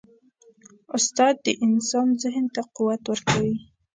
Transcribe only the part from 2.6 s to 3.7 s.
قوت ورکوي.